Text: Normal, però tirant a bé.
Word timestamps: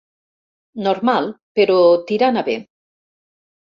Normal, 0.87 1.31
però 1.61 1.79
tirant 2.11 2.43
a 2.45 2.49
bé. 2.53 2.61